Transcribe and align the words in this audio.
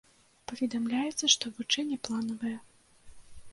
Паведамляецца, 0.51 1.29
што 1.35 1.53
вучэнні 1.59 2.01
планавыя. 2.09 2.57